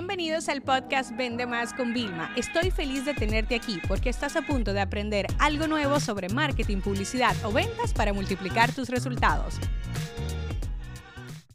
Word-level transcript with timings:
Bienvenidos 0.00 0.48
al 0.48 0.62
podcast 0.62 1.14
Vende 1.14 1.44
Más 1.44 1.74
con 1.74 1.92
Vilma. 1.92 2.32
Estoy 2.34 2.70
feliz 2.70 3.04
de 3.04 3.12
tenerte 3.12 3.54
aquí 3.54 3.78
porque 3.86 4.08
estás 4.08 4.34
a 4.34 4.40
punto 4.40 4.72
de 4.72 4.80
aprender 4.80 5.26
algo 5.38 5.66
nuevo 5.66 6.00
sobre 6.00 6.30
marketing, 6.30 6.78
publicidad 6.78 7.36
o 7.44 7.52
ventas 7.52 7.92
para 7.92 8.14
multiplicar 8.14 8.74
tus 8.74 8.88
resultados. 8.88 9.60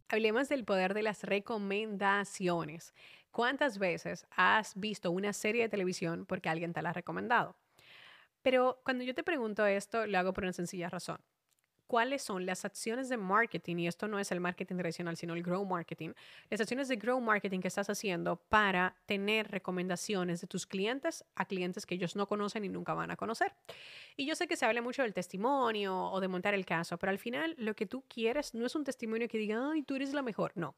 Hablemos 0.10 0.47
del 0.47 0.63
poder 0.63 0.94
de 0.94 1.02
las 1.02 1.23
recomendaciones. 1.23 2.94
¿Cuántas 3.31 3.79
veces 3.79 4.28
has 4.38 4.80
visto 4.80 5.10
una 5.10 5.34
serie 5.34 5.64
de 5.64 5.70
televisión 5.70 6.28
porque 6.28 6.48
alguien 6.48 6.72
te 6.72 6.84
la 6.84 6.92
ha 6.92 6.94
recomendado? 6.94 7.58
Pero 8.44 8.80
cuando 8.86 9.04
yo 9.04 9.16
te 9.16 9.24
pregunto 9.24 9.66
esto, 9.66 10.06
lo 10.06 10.20
hago 10.20 10.34
por 10.34 10.44
una 10.44 10.54
sencilla 10.54 10.88
razón 10.88 11.18
cuáles 11.88 12.24
son 12.24 12.46
las 12.46 12.65
acciones 12.65 13.10
de 13.10 13.17
marketing, 13.17 13.78
y 13.78 13.88
esto 13.88 14.08
no 14.08 14.20
es 14.20 14.31
el 14.31 14.40
marketing 14.40 14.76
tradicional, 14.76 15.17
sino 15.17 15.34
el 15.34 15.44
grow 15.44 15.65
marketing, 15.65 16.12
las 16.49 16.62
acciones 16.62 16.88
de 16.88 16.95
grow 16.95 17.20
marketing 17.20 17.59
que 17.59 17.67
estás 17.67 17.90
haciendo 17.90 18.38
para 18.38 18.95
tener 19.05 19.49
recomendaciones 19.49 20.41
de 20.41 20.48
tus 20.48 20.66
clientes 20.66 21.25
a 21.35 21.45
clientes 21.45 21.85
que 21.85 21.95
ellos 21.95 22.16
no 22.16 22.27
conocen 22.27 22.66
y 22.66 22.70
nunca 22.70 22.94
van 22.94 23.11
a 23.11 23.16
conocer. 23.16 23.53
Y 24.16 24.25
yo 24.25 24.35
sé 24.35 24.48
que 24.48 24.55
se 24.55 24.66
habla 24.66 24.81
mucho 24.81 25.02
del 25.02 25.13
testimonio 25.13 26.09
o 26.11 26.20
de 26.20 26.27
montar 26.27 26.53
el 26.53 26.66
caso, 26.66 26.98
pero 26.98 27.11
al 27.11 27.20
final 27.20 27.55
lo 27.58 27.75
que 27.75 27.86
tú 27.86 28.03
quieres 28.08 28.53
no 28.53 28.66
es 28.66 28.75
un 28.75 28.83
testimonio 28.83 29.27
que 29.27 29.38
diga, 29.38 29.72
ay, 29.72 29.83
tú 29.83 29.95
eres 29.95 30.13
la 30.13 30.22
mejor, 30.22 30.52
no 30.55 30.75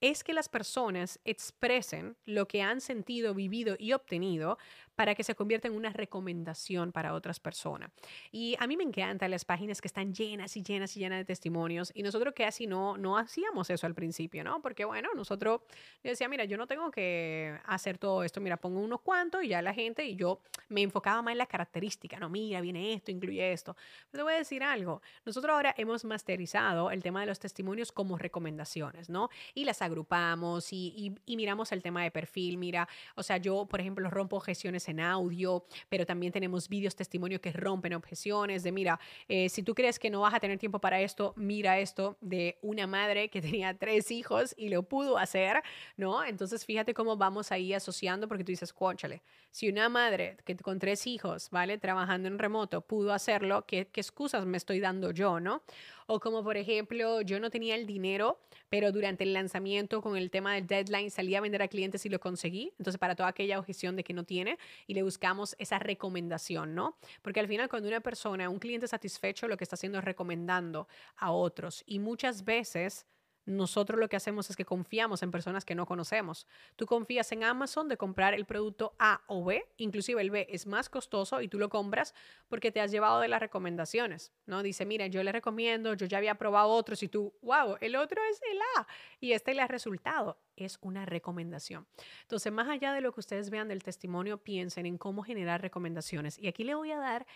es 0.00 0.22
que 0.22 0.34
las 0.34 0.48
personas 0.48 1.18
expresen 1.24 2.16
lo 2.24 2.46
que 2.46 2.62
han 2.62 2.80
sentido, 2.80 3.34
vivido 3.34 3.76
y 3.78 3.92
obtenido 3.92 4.58
para 4.94 5.14
que 5.14 5.22
se 5.22 5.34
convierta 5.34 5.68
en 5.68 5.74
una 5.74 5.90
recomendación 5.90 6.90
para 6.90 7.14
otras 7.14 7.38
personas. 7.38 7.90
Y 8.32 8.56
a 8.58 8.66
mí 8.66 8.76
me 8.76 8.82
encantan 8.82 9.30
las 9.30 9.44
páginas 9.44 9.80
que 9.80 9.88
están 9.88 10.14
llenas 10.14 10.56
y 10.56 10.62
llenas 10.62 10.96
y 10.96 11.00
llenas 11.00 11.18
de 11.18 11.24
testimonios 11.24 11.92
y 11.94 12.02
nosotros 12.02 12.32
casi 12.34 12.66
no, 12.66 12.96
no 12.96 13.18
hacíamos 13.18 13.68
eso 13.70 13.86
al 13.86 13.94
principio, 13.94 14.42
¿no? 14.42 14.60
Porque 14.62 14.84
bueno, 14.84 15.10
nosotros 15.14 15.60
yo 16.02 16.10
decía, 16.10 16.28
mira, 16.28 16.44
yo 16.44 16.56
no 16.56 16.66
tengo 16.66 16.90
que 16.90 17.58
hacer 17.66 17.98
todo 17.98 18.24
esto, 18.24 18.40
mira, 18.40 18.56
pongo 18.56 18.80
unos 18.80 19.02
cuantos 19.02 19.44
y 19.44 19.48
ya 19.48 19.60
la 19.60 19.74
gente 19.74 20.04
y 20.04 20.16
yo 20.16 20.40
me 20.68 20.82
enfocaba 20.82 21.20
más 21.20 21.32
en 21.32 21.38
la 21.38 21.46
característica, 21.46 22.18
no, 22.18 22.30
mira, 22.30 22.60
viene 22.62 22.94
esto, 22.94 23.10
incluye 23.10 23.52
esto. 23.52 23.76
Pero 24.10 24.22
te 24.22 24.24
voy 24.24 24.34
a 24.34 24.38
decir 24.38 24.62
algo, 24.62 25.02
nosotros 25.26 25.54
ahora 25.54 25.74
hemos 25.76 26.04
masterizado 26.06 26.90
el 26.90 27.02
tema 27.02 27.20
de 27.20 27.26
los 27.26 27.38
testimonios 27.38 27.92
como 27.92 28.16
recomendaciones, 28.16 29.10
¿no? 29.10 29.28
Y 29.54 29.64
las 29.64 29.82
agrupamos 29.86 30.72
y, 30.72 31.14
y, 31.24 31.36
miramos 31.36 31.72
el 31.72 31.82
tema 31.82 32.02
de 32.02 32.10
perfil. 32.10 32.58
Mira, 32.58 32.88
o 33.14 33.22
sea, 33.22 33.38
yo, 33.38 33.66
por 33.66 33.80
ejemplo, 33.80 34.08
rompo 34.10 34.36
objeciones 34.36 34.88
en 34.88 35.00
audio, 35.00 35.64
pero 35.88 36.04
también 36.04 36.32
tenemos 36.32 36.68
vídeos 36.68 36.94
testimonios 36.94 37.40
que 37.40 37.52
rompen 37.52 37.94
objeciones 37.94 38.62
de, 38.62 38.72
mira, 38.72 39.00
eh, 39.28 39.48
si 39.48 39.62
tú 39.62 39.74
crees 39.74 39.98
que 39.98 40.10
no 40.10 40.20
vas 40.20 40.34
a 40.34 40.40
tener 40.40 40.58
tiempo 40.58 40.80
para 40.80 41.00
esto, 41.00 41.32
mira 41.36 41.78
esto 41.78 42.16
de 42.20 42.58
una 42.62 42.86
madre 42.86 43.28
que 43.28 43.40
tenía 43.56 43.76
tres 43.76 44.10
hijos 44.10 44.54
y 44.56 44.68
lo 44.68 44.82
pudo 44.82 45.18
hacer, 45.18 45.62
¿no? 45.96 46.24
Entonces, 46.24 46.64
fíjate 46.64 46.94
cómo 46.94 47.16
vamos 47.16 47.52
ahí 47.52 47.72
asociando, 47.72 48.28
porque 48.28 48.44
tú 48.44 48.52
dices, 48.52 48.72
cuónchale, 48.72 49.22
si 49.50 49.68
una 49.68 49.88
madre 49.88 50.36
que 50.44 50.56
con 50.56 50.78
tres 50.78 51.06
hijos, 51.06 51.48
¿vale? 51.50 51.78
Trabajando 51.78 52.28
en 52.28 52.38
remoto 52.38 52.80
pudo 52.80 53.12
hacerlo, 53.12 53.64
¿qué, 53.66 53.88
qué 53.88 54.00
excusas 54.00 54.44
me 54.46 54.56
estoy 54.56 54.80
dando 54.80 55.10
yo, 55.10 55.40
¿no? 55.40 55.62
O 56.06 56.20
como 56.20 56.44
por 56.44 56.56
ejemplo, 56.56 57.20
yo 57.22 57.40
no 57.40 57.50
tenía 57.50 57.74
el 57.74 57.86
dinero, 57.86 58.38
pero 58.68 58.92
durante 58.92 59.24
el 59.24 59.32
lanzamiento 59.32 59.75
con 60.02 60.16
el 60.16 60.30
tema 60.30 60.54
del 60.54 60.66
deadline 60.66 61.10
salí 61.10 61.34
a 61.34 61.40
vender 61.40 61.62
a 61.62 61.68
clientes 61.68 62.06
y 62.06 62.08
lo 62.08 62.18
conseguí. 62.18 62.72
Entonces, 62.78 62.98
para 62.98 63.14
toda 63.14 63.28
aquella 63.28 63.58
objeción 63.58 63.94
de 63.96 64.04
que 64.04 64.14
no 64.14 64.24
tiene 64.24 64.58
y 64.86 64.94
le 64.94 65.02
buscamos 65.02 65.54
esa 65.58 65.78
recomendación, 65.78 66.74
¿no? 66.74 66.96
Porque 67.22 67.40
al 67.40 67.48
final 67.48 67.68
cuando 67.68 67.88
una 67.88 68.00
persona, 68.00 68.48
un 68.48 68.58
cliente 68.58 68.88
satisfecho, 68.88 69.48
lo 69.48 69.56
que 69.56 69.64
está 69.64 69.74
haciendo 69.74 69.98
es 69.98 70.04
recomendando 70.04 70.88
a 71.16 71.30
otros 71.30 71.82
y 71.86 71.98
muchas 71.98 72.44
veces 72.44 73.06
nosotros 73.46 73.98
lo 73.98 74.08
que 74.08 74.16
hacemos 74.16 74.50
es 74.50 74.56
que 74.56 74.64
confiamos 74.64 75.22
en 75.22 75.30
personas 75.30 75.64
que 75.64 75.76
no 75.76 75.86
conocemos. 75.86 76.46
Tú 76.74 76.84
confías 76.84 77.30
en 77.32 77.44
Amazon 77.44 77.88
de 77.88 77.96
comprar 77.96 78.34
el 78.34 78.44
producto 78.44 78.94
A 78.98 79.22
o 79.28 79.44
B, 79.44 79.64
inclusive 79.76 80.20
el 80.20 80.30
B 80.30 80.46
es 80.50 80.66
más 80.66 80.88
costoso 80.88 81.40
y 81.40 81.48
tú 81.48 81.58
lo 81.58 81.68
compras 81.68 82.12
porque 82.48 82.72
te 82.72 82.80
has 82.80 82.90
llevado 82.90 83.20
de 83.20 83.28
las 83.28 83.40
recomendaciones, 83.40 84.32
¿no? 84.46 84.62
Dice, 84.62 84.84
mira, 84.84 85.06
yo 85.06 85.22
le 85.22 85.30
recomiendo, 85.30 85.94
yo 85.94 86.06
ya 86.06 86.18
había 86.18 86.34
probado 86.34 86.70
otros 86.70 87.02
y 87.04 87.08
tú, 87.08 87.34
wow, 87.40 87.76
el 87.80 87.94
otro 87.94 88.20
es 88.30 88.40
el 88.50 88.58
A 88.76 88.86
y 89.20 89.32
este 89.32 89.54
le 89.54 89.62
ha 89.62 89.68
resultado. 89.68 90.38
Es 90.56 90.78
una 90.80 91.04
recomendación. 91.04 91.86
Entonces, 92.22 92.50
más 92.50 92.68
allá 92.68 92.94
de 92.94 93.02
lo 93.02 93.12
que 93.12 93.20
ustedes 93.20 93.50
vean 93.50 93.68
del 93.68 93.82
testimonio, 93.82 94.38
piensen 94.38 94.86
en 94.86 94.96
cómo 94.96 95.22
generar 95.22 95.60
recomendaciones. 95.60 96.38
Y 96.38 96.48
aquí 96.48 96.64
le 96.64 96.74
voy 96.74 96.92
a 96.92 96.98
dar 96.98 97.26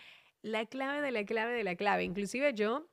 la 0.41 0.65
clave 0.65 1.01
de 1.01 1.11
la 1.11 1.23
clave 1.23 1.53
de 1.53 1.63
la 1.63 1.75
clave. 1.75 2.03
Inclusive 2.03 2.53
yo 2.53 2.87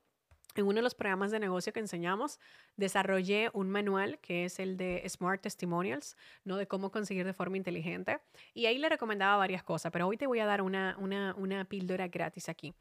en 0.55 0.65
uno 0.65 0.75
de 0.75 0.81
los 0.81 0.95
programas 0.95 1.31
de 1.31 1.39
negocio 1.39 1.71
que 1.73 1.79
enseñamos, 1.79 2.39
desarrollé 2.75 3.49
un 3.53 3.69
manual 3.69 4.19
que 4.19 4.45
es 4.45 4.59
el 4.59 4.77
de 4.77 5.03
Smart 5.07 5.41
Testimonials, 5.41 6.17
¿no? 6.43 6.57
De 6.57 6.67
cómo 6.67 6.91
conseguir 6.91 7.25
de 7.25 7.33
forma 7.33 7.57
inteligente. 7.57 8.19
Y 8.53 8.65
ahí 8.65 8.77
le 8.77 8.89
recomendaba 8.89 9.37
varias 9.37 9.63
cosas, 9.63 9.91
pero 9.91 10.07
hoy 10.07 10.17
te 10.17 10.27
voy 10.27 10.39
a 10.39 10.45
dar 10.45 10.61
una, 10.61 10.95
una, 10.99 11.35
una 11.35 11.65
píldora 11.65 12.07
gratis 12.07 12.49
aquí. 12.49 12.73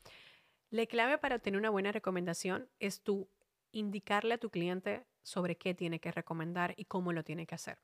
La 0.70 0.86
clave 0.86 1.18
para 1.18 1.36
obtener 1.36 1.58
una 1.58 1.70
buena 1.70 1.92
recomendación 1.92 2.68
es 2.78 3.02
tú 3.02 3.28
indicarle 3.72 4.34
a 4.34 4.38
tu 4.38 4.50
cliente 4.50 5.04
sobre 5.22 5.56
qué 5.56 5.74
tiene 5.74 6.00
que 6.00 6.12
recomendar 6.12 6.74
y 6.76 6.84
cómo 6.84 7.12
lo 7.12 7.22
tiene 7.22 7.46
que 7.46 7.54
hacer. 7.54 7.78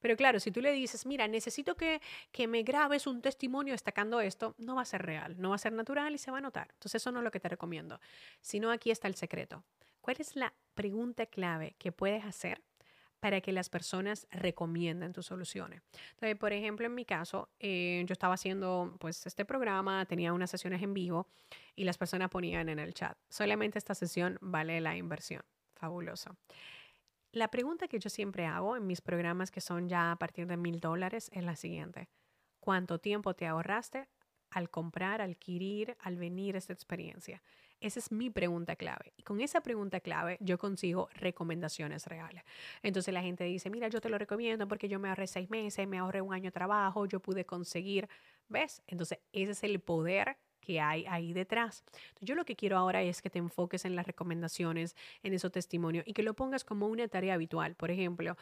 Pero 0.00 0.16
claro, 0.16 0.40
si 0.40 0.50
tú 0.50 0.60
le 0.60 0.72
dices, 0.72 1.06
mira, 1.06 1.28
necesito 1.28 1.76
que, 1.76 2.00
que 2.32 2.46
me 2.46 2.62
grabes 2.62 3.06
un 3.06 3.22
testimonio 3.22 3.74
destacando 3.74 4.20
esto, 4.20 4.54
no 4.58 4.76
va 4.76 4.82
a 4.82 4.86
ser 4.86 5.02
real, 5.02 5.36
no 5.38 5.50
va 5.50 5.56
a 5.56 5.58
ser 5.58 5.72
natural 5.72 6.14
y 6.14 6.18
se 6.18 6.30
va 6.30 6.38
a 6.38 6.42
notar. 6.42 6.68
Entonces 6.72 7.02
eso 7.02 7.12
no 7.12 7.18
es 7.18 7.24
lo 7.24 7.30
que 7.30 7.40
te 7.40 7.48
recomiendo. 7.48 8.00
Sino 8.40 8.70
aquí 8.70 8.90
está 8.90 9.08
el 9.08 9.14
secreto. 9.14 9.64
¿Cuál 10.00 10.16
es 10.20 10.36
la 10.36 10.52
pregunta 10.74 11.26
clave 11.26 11.74
que 11.78 11.92
puedes 11.92 12.24
hacer 12.24 12.62
para 13.20 13.40
que 13.40 13.52
las 13.52 13.68
personas 13.68 14.26
recomienden 14.30 15.12
tus 15.12 15.26
soluciones. 15.26 15.82
Entonces, 16.10 16.36
por 16.36 16.52
ejemplo, 16.52 16.86
en 16.86 16.94
mi 16.94 17.04
caso, 17.04 17.48
eh, 17.58 18.04
yo 18.06 18.12
estaba 18.12 18.34
haciendo 18.34 18.94
pues 19.00 19.26
este 19.26 19.44
programa, 19.44 20.04
tenía 20.06 20.32
unas 20.32 20.50
sesiones 20.50 20.82
en 20.82 20.94
vivo 20.94 21.26
y 21.74 21.84
las 21.84 21.98
personas 21.98 22.30
ponían 22.30 22.68
en 22.68 22.78
el 22.78 22.94
chat, 22.94 23.16
solamente 23.28 23.78
esta 23.78 23.94
sesión 23.94 24.38
vale 24.40 24.80
la 24.80 24.96
inversión. 24.96 25.42
Fabuloso. 25.74 26.36
La 27.36 27.48
pregunta 27.48 27.86
que 27.86 27.98
yo 27.98 28.08
siempre 28.08 28.46
hago 28.46 28.78
en 28.78 28.86
mis 28.86 29.02
programas 29.02 29.50
que 29.50 29.60
son 29.60 29.90
ya 29.90 30.10
a 30.10 30.16
partir 30.16 30.46
de 30.46 30.56
mil 30.56 30.80
dólares 30.80 31.30
es 31.34 31.44
la 31.44 31.54
siguiente. 31.54 32.08
¿Cuánto 32.60 32.98
tiempo 32.98 33.34
te 33.34 33.46
ahorraste 33.46 34.08
al 34.52 34.70
comprar, 34.70 35.20
adquirir, 35.20 35.98
al 36.00 36.16
venir 36.16 36.56
esta 36.56 36.72
experiencia? 36.72 37.42
Esa 37.78 37.98
es 37.98 38.10
mi 38.10 38.30
pregunta 38.30 38.74
clave. 38.74 39.12
Y 39.18 39.22
con 39.22 39.42
esa 39.42 39.60
pregunta 39.60 40.00
clave 40.00 40.38
yo 40.40 40.56
consigo 40.56 41.10
recomendaciones 41.12 42.06
reales. 42.06 42.42
Entonces 42.82 43.12
la 43.12 43.20
gente 43.20 43.44
dice, 43.44 43.68
mira, 43.68 43.88
yo 43.88 44.00
te 44.00 44.08
lo 44.08 44.16
recomiendo 44.16 44.66
porque 44.66 44.88
yo 44.88 44.98
me 44.98 45.10
ahorré 45.10 45.26
seis 45.26 45.50
meses, 45.50 45.86
me 45.86 45.98
ahorré 45.98 46.22
un 46.22 46.32
año 46.32 46.44
de 46.44 46.52
trabajo, 46.52 47.04
yo 47.04 47.20
pude 47.20 47.44
conseguir, 47.44 48.08
¿ves? 48.48 48.82
Entonces 48.86 49.18
ese 49.34 49.52
es 49.52 49.62
el 49.62 49.78
poder 49.80 50.38
que 50.66 50.80
hay 50.80 51.06
ahí 51.06 51.32
detrás. 51.32 51.84
yo 52.20 52.34
lo 52.34 52.44
que 52.44 52.56
quiero 52.56 52.76
ahora 52.76 53.00
es 53.00 53.22
que 53.22 53.30
te 53.30 53.38
enfoques 53.38 53.84
en 53.84 53.94
las 53.94 54.04
recomendaciones, 54.04 54.96
en 55.22 55.32
esos 55.32 55.52
testimonios 55.52 56.04
y 56.08 56.12
que 56.12 56.24
lo 56.24 56.34
pongas 56.34 56.64
como 56.64 56.88
una 56.88 57.06
tarea 57.06 57.34
habitual. 57.34 57.76
Por 57.76 57.92
ejemplo, 57.92 58.36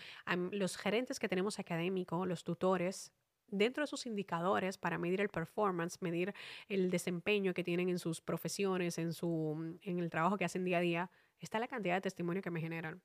los 0.51 0.79
gerentes 0.79 1.19
que 1.19 1.29
tenemos 1.29 1.59
académicos, 1.59 2.27
los 2.27 2.43
tutores, 2.43 3.13
dentro 3.49 3.83
de 3.83 3.87
sus 3.87 4.07
indicadores 4.07 4.79
para 4.79 4.97
medir 4.97 5.21
el 5.21 5.29
performance, 5.29 6.01
medir 6.01 6.33
el 6.69 6.91
desempeño 6.91 7.53
que 7.53 7.63
tienen 7.63 7.91
en 7.91 7.99
sus 7.99 8.23
profesiones, 8.23 8.97
en, 8.97 9.13
su, 9.13 9.79
en 9.83 9.99
el 9.99 10.09
trabajo 10.09 10.39
que 10.39 10.47
hacen 10.47 10.65
día 10.65 10.79
a 10.79 10.81
día, 10.81 11.11
está 11.41 11.59
la 11.59 11.69
cantidad 11.69 11.95
de 11.95 12.01
testimonio 12.01 12.41
que 12.41 12.51
me 12.51 12.61
generan. 12.61 13.03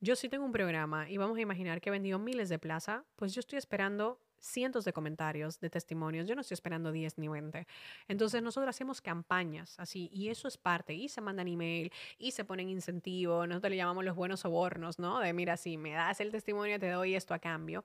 Yo 0.00 0.14
sí 0.14 0.28
tengo 0.28 0.44
un 0.44 0.52
programa 0.52 1.10
y 1.10 1.16
vamos 1.16 1.38
a 1.38 1.40
imaginar 1.40 1.80
que 1.80 1.88
he 1.88 1.92
vendido 1.92 2.20
miles 2.20 2.48
de 2.48 2.60
plaza, 2.60 3.04
pues 3.16 3.34
yo 3.34 3.40
estoy 3.40 3.58
esperando 3.58 4.20
cientos 4.44 4.84
de 4.84 4.92
comentarios, 4.92 5.58
de 5.58 5.70
testimonios. 5.70 6.28
Yo 6.28 6.34
no 6.34 6.42
estoy 6.42 6.54
esperando 6.54 6.92
10 6.92 7.18
ni 7.18 7.28
20. 7.28 7.66
Entonces 8.08 8.42
nosotros 8.42 8.68
hacemos 8.68 9.00
campañas 9.00 9.78
así 9.78 10.10
y 10.12 10.28
eso 10.28 10.46
es 10.48 10.58
parte. 10.58 10.94
Y 10.94 11.08
se 11.08 11.20
mandan 11.20 11.48
email 11.48 11.92
y 12.18 12.32
se 12.32 12.44
ponen 12.44 12.68
incentivos. 12.68 13.48
Nosotros 13.48 13.70
le 13.70 13.76
llamamos 13.76 14.04
los 14.04 14.14
buenos 14.14 14.40
sobornos, 14.40 14.98
¿no? 14.98 15.20
De 15.20 15.32
mira, 15.32 15.56
si 15.56 15.76
me 15.76 15.92
das 15.92 16.20
el 16.20 16.30
testimonio, 16.30 16.78
te 16.78 16.90
doy 16.90 17.14
esto 17.14 17.34
a 17.34 17.38
cambio. 17.38 17.84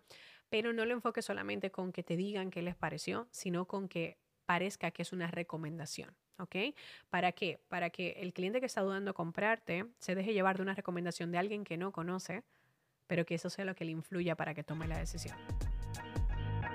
Pero 0.49 0.73
no 0.73 0.85
lo 0.85 0.93
enfoques 0.93 1.25
solamente 1.25 1.71
con 1.71 1.91
que 1.91 2.03
te 2.03 2.17
digan 2.17 2.51
qué 2.51 2.61
les 2.61 2.75
pareció, 2.75 3.27
sino 3.31 3.65
con 3.65 3.87
que 3.87 4.17
parezca 4.45 4.91
que 4.91 5.03
es 5.03 5.13
una 5.13 5.27
recomendación. 5.27 6.15
¿Ok? 6.39 6.55
¿Para 7.09 7.33
qué? 7.33 7.61
Para 7.67 7.89
que 7.89 8.11
el 8.21 8.33
cliente 8.33 8.61
que 8.61 8.65
está 8.65 8.81
dudando 8.81 9.13
comprarte 9.13 9.85
se 9.99 10.15
deje 10.15 10.33
llevar 10.33 10.55
de 10.55 10.63
una 10.63 10.73
recomendación 10.73 11.31
de 11.31 11.37
alguien 11.37 11.65
que 11.65 11.77
no 11.77 11.91
conoce, 11.91 12.43
pero 13.07 13.25
que 13.25 13.35
eso 13.35 13.49
sea 13.49 13.65
lo 13.65 13.75
que 13.75 13.83
le 13.83 13.91
influya 13.91 14.35
para 14.35 14.53
que 14.53 14.63
tome 14.63 14.87
la 14.87 14.97
decisión. 14.97 15.37